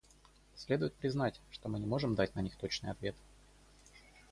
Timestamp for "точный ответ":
2.55-3.15